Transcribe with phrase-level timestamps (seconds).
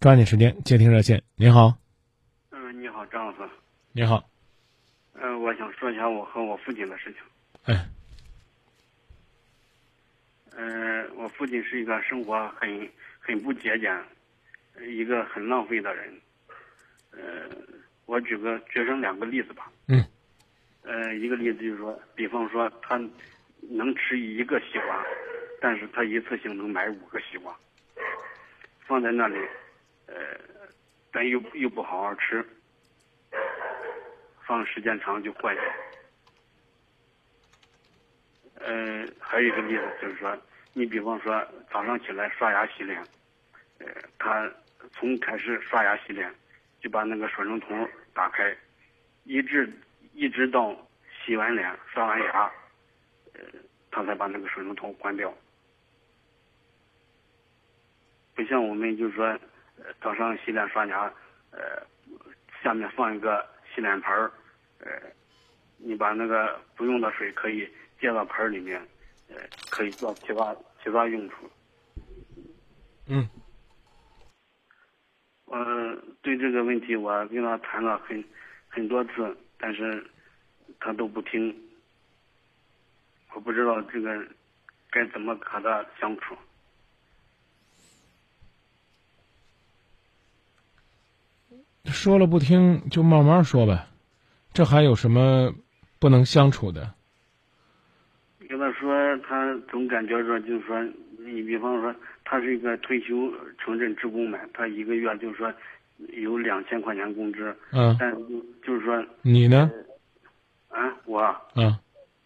[0.00, 1.22] 抓紧时间接听热线。
[1.36, 1.76] 您好，
[2.52, 3.38] 嗯，你好，张老师。
[3.92, 4.24] 你好，
[5.12, 7.20] 嗯、我想说一下我和我父亲的事情。
[7.64, 7.86] 哎，
[10.56, 12.88] 嗯、我父亲是一个生活很
[13.18, 13.94] 很不节俭，
[14.74, 16.18] 呃一个很浪费的人。
[17.10, 17.20] 呃，
[18.06, 19.70] 我举个举上两个例子吧。
[19.86, 20.02] 嗯。
[20.82, 22.98] 呃，一个例子就是说，比方说他
[23.68, 25.04] 能吃一个西瓜，
[25.60, 27.54] 但是他一次性能买五个西瓜，
[28.86, 29.36] 放在那里，
[30.12, 30.16] 呃，
[31.12, 32.44] 但又又不好好吃，
[34.44, 35.64] 放时间长就坏掉。
[38.56, 40.36] 呃，还有一个例子就是说，
[40.72, 43.00] 你比方说早上起来刷牙洗脸，
[43.78, 43.86] 呃，
[44.18, 44.52] 他
[44.92, 46.28] 从开始刷牙洗脸，
[46.80, 47.68] 就把那个水龙头
[48.12, 48.54] 打开，
[49.24, 49.72] 一直
[50.12, 50.76] 一直到
[51.24, 52.52] 洗完脸、刷完牙，
[53.34, 53.40] 呃，
[53.92, 55.32] 他才把那个水龙头关掉。
[58.34, 59.38] 不像我们就是说，
[60.00, 61.12] 早上洗脸刷牙，
[61.50, 61.82] 呃，
[62.62, 64.30] 下面放一个洗脸盆儿，
[64.80, 64.90] 呃，
[65.78, 67.68] 你把那个不用的水可以
[68.00, 68.80] 接到盆儿里面，
[69.28, 69.36] 呃，
[69.70, 71.50] 可以做其他其他用处。
[73.06, 73.28] 嗯，
[75.46, 78.22] 呃，对这个问题我跟他谈了很
[78.68, 80.04] 很多次，但是
[80.78, 81.54] 他都不听。
[83.32, 84.26] 我不知道这个
[84.90, 86.36] 该怎么和他相处。
[92.00, 93.86] 说了不听就慢慢说呗，
[94.54, 95.52] 这还有什么
[95.98, 96.94] 不能相处的？
[98.48, 100.82] 跟他说，他总感觉着就是说，
[101.18, 105.52] 你比方说，他是一个退休城镇职工嘛，他一个月就是说
[106.14, 109.70] 有两千块钱工资，嗯，但就就是说，你呢？
[110.70, 111.36] 啊，我。
[111.54, 111.76] 嗯。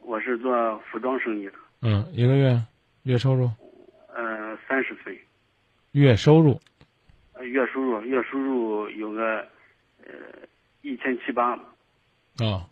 [0.00, 2.60] 我是做服装生意的，嗯，一个月？
[3.04, 3.48] 月收入，
[4.14, 5.18] 呃，三十岁，
[5.92, 6.60] 月收入，
[7.32, 9.46] 呃月收入月收入有个
[10.06, 10.12] 呃
[10.82, 11.52] 一千七八，
[12.38, 12.68] 啊、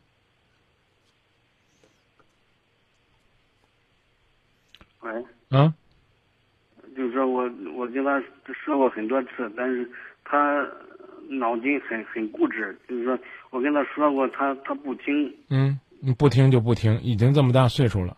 [5.00, 5.74] 喂，啊，
[6.96, 9.90] 就是说我我跟他说过很多次，但是
[10.24, 10.66] 他
[11.28, 13.18] 脑筋很很固执，就是说
[13.50, 15.34] 我跟他说过，他他不听。
[15.48, 18.16] 嗯，你不听就不听，已经这么大岁数了，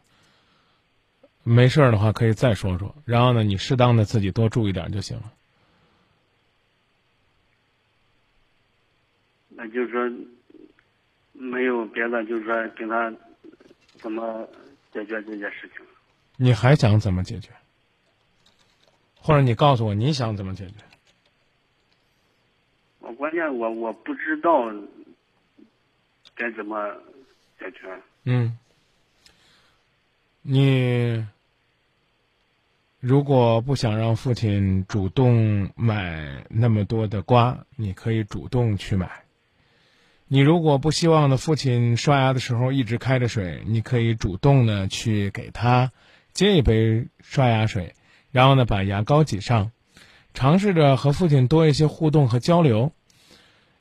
[1.44, 5.24] 没事儿的话可以再说说，然后呢，你适当的自己多注意点就行了。
[9.72, 10.10] 就是说
[11.32, 13.12] 没有别的，就是说跟他
[13.96, 14.46] 怎么
[14.92, 15.84] 解决这件事情。
[16.36, 17.50] 你还想怎么解决？
[19.16, 20.74] 或者你告诉我你想怎么解决？
[22.98, 24.72] 我关键我我不知道
[26.34, 26.92] 该怎么
[27.58, 28.02] 解决。
[28.24, 28.58] 嗯，
[30.42, 31.26] 你
[32.98, 39.21] 如果不想让父亲主动买那么多的瓜，你可以主动去买。
[40.34, 45.92] 你如果不希望呢父亲刷牙的时候一直开着水，你可以主动的去给他
[46.32, 47.92] 接一杯刷牙水，
[48.30, 49.72] 然后呢把牙膏挤上，
[50.32, 52.92] 尝试着和父亲多一些互动和交流。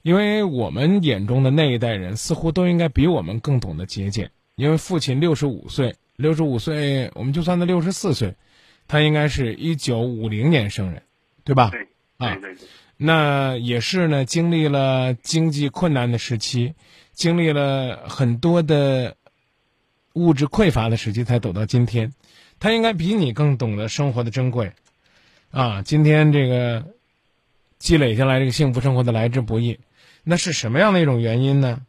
[0.02, 4.32] 因为我们眼中的那一代人似乎都应该比我们更懂得节俭。
[4.56, 8.36] 因为父亲六十五岁，六十五岁，我们就算他六十四岁，
[8.90, 11.04] 他应该是一九五零年生人，
[11.46, 11.70] 对吧？
[11.70, 11.88] 对，
[12.18, 12.68] 啊对对对，
[13.04, 16.76] 那也是呢，经历了经济困难的时期，
[17.14, 19.16] 经历了很多的
[20.14, 22.14] 物质匮乏的时期，才走到今天。
[22.60, 24.74] 他应该比你更懂得生活的珍贵，
[25.50, 26.86] 啊，今天这个
[27.80, 29.80] 积累下来这个幸福生活的来之不易，
[30.24, 31.82] 那是什么样的一种原因呢？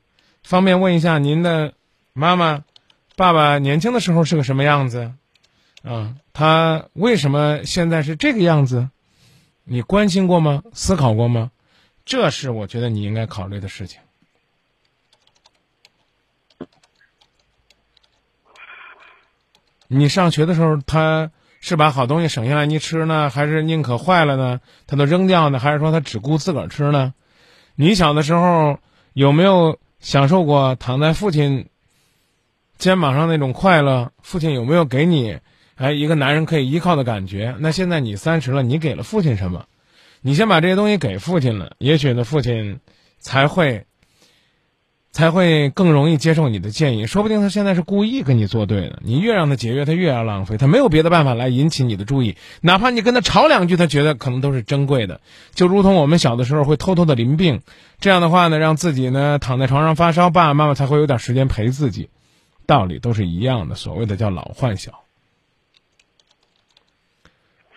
[0.42, 1.74] 方便问一下您的
[2.14, 2.64] 妈妈、
[3.16, 5.12] 爸爸年轻的时候是个什么样子？
[5.82, 8.88] 啊，他为什么现在是这个样子？
[9.64, 10.62] 你关心过吗？
[10.72, 11.50] 思考过吗？
[12.04, 14.00] 这是我觉得你应该考虑的事情。
[19.86, 21.30] 你上学的时候，他
[21.60, 24.60] 是把好东西省下来你吃呢，还是宁可坏了呢？
[24.86, 27.14] 他都扔掉呢，还是说他只顾自个儿吃呢？
[27.74, 28.78] 你小的时候
[29.12, 31.68] 有没有享受过躺在父亲
[32.78, 34.12] 肩膀上那种快乐？
[34.22, 35.38] 父亲有没有给你
[35.82, 37.56] 哎一个男人可以依靠的感觉？
[37.58, 39.64] 那现在你三十了，你给了父亲什么？
[40.20, 42.78] 你先把这些东西给父亲了，也许呢，父亲
[43.18, 43.86] 才会
[45.10, 47.08] 才会更容易接受你的建议。
[47.08, 52.36] 说不定他现在是故意跟你作对的，你越让他节约，他越要浪费，他没有别的办法来引起你的注意。
[52.60, 55.20] 哪怕你跟他吵两句，他觉得可能都是珍贵的。
[55.52, 57.60] 就如同我们小的时候会偷偷的淋病，
[57.98, 62.08] 这样的话呢，让自己呢躺在床上发烧，爸爸妈妈才会有点时间陪自己。
[62.66, 65.00] 道理都是一样的，所谓的叫老换小。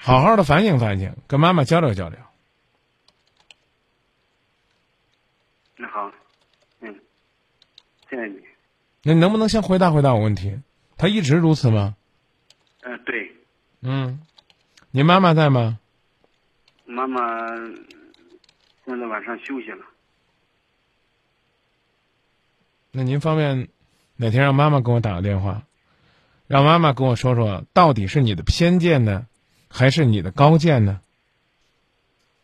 [0.06, 2.20] 好好的反省反省跟妈妈交流交流。
[5.78, 6.12] 那好。
[6.82, 6.96] 嗯。
[8.08, 8.40] 谢谢你。
[9.02, 10.60] 那能不能先回答回答我问题？
[10.96, 11.96] 他一直如此吗？
[12.82, 13.36] 嗯对。
[13.82, 14.20] 嗯。
[14.92, 15.80] 您妈妈在吗？
[16.86, 17.20] 妈妈
[18.86, 19.84] 现在晚上休息了。
[22.92, 23.70] 那您方便
[24.18, 25.64] 哪天让妈妈给我打个电话
[26.46, 29.26] 让妈妈跟我说说到底是你的偏见呢？
[29.70, 31.02] 还是你的高见呢？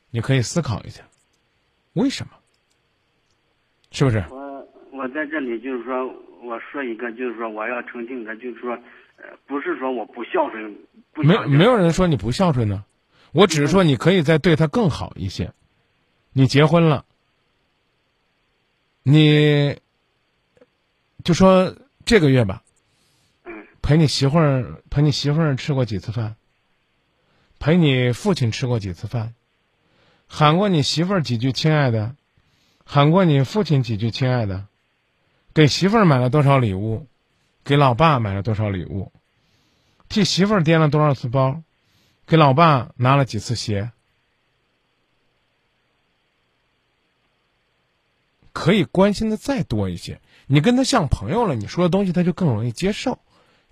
[0.09, 1.03] 你可以思考一下，
[1.93, 2.33] 为什么？
[3.91, 4.23] 是不是？
[4.29, 6.05] 我我在这里就是说，
[6.41, 8.73] 我说一个，就是说我要澄清的，就是说，
[9.17, 10.77] 呃，不是说我不孝顺，
[11.13, 12.83] 不没有没有人说你不孝顺呢，
[13.31, 15.53] 我只是说你可以再对他更好一些。
[16.33, 17.05] 你结婚了，
[19.03, 19.79] 你
[21.23, 21.75] 就说
[22.05, 22.63] 这个月吧，
[23.45, 26.35] 嗯陪你媳妇儿陪你媳妇儿吃过几次饭，
[27.61, 29.35] 陪你父亲吃过几次饭，
[30.27, 32.15] 喊过你媳妇儿几句亲爱的，
[32.83, 34.65] 喊过你父亲几句亲爱的，
[35.53, 37.05] 给媳妇儿买了多少礼物，
[37.63, 39.11] 给老爸买了多少礼物，
[40.09, 41.61] 替媳妇儿掂了多少次包，
[42.25, 43.91] 给老爸拿了几次鞋，
[48.51, 50.19] 可以关心的再多一些。
[50.47, 53.19] 你跟他像朋友了，你说的东西他就更容易接受，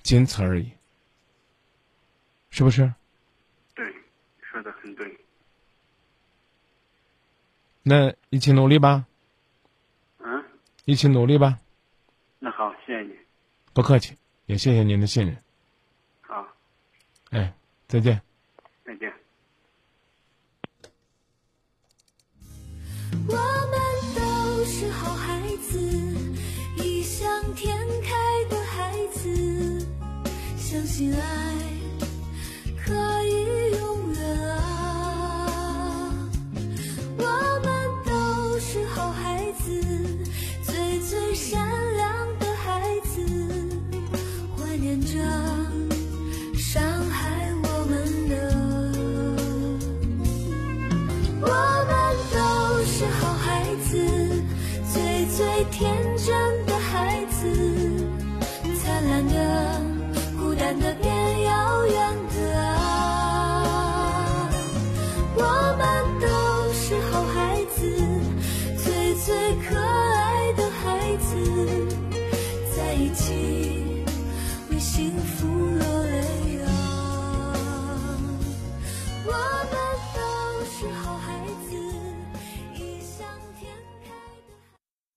[0.03, 0.73] 仅此而已，
[2.51, 2.93] 是不是？
[4.49, 5.19] 对，说的很对。
[7.83, 9.05] 那一起努力吧，
[10.19, 10.43] 嗯，
[10.85, 11.59] 一起努力吧，
[12.39, 13.15] 那好，谢谢你。
[13.73, 14.17] 不客气，
[14.47, 15.37] 也谢谢您的信任。
[16.21, 16.47] 好，
[17.31, 17.53] 哎，
[17.87, 18.21] 再见。
[18.83, 19.13] 再见。
[23.27, 23.79] 我们
[24.15, 25.79] 都是好孩子，
[26.77, 29.79] 异想天开的孩子，
[30.57, 31.78] 相信爱